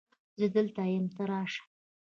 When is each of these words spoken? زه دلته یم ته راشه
زه 0.39 0.47
دلته 0.55 0.81
یم 0.95 1.05
ته 1.15 1.23
راشه 1.29 1.63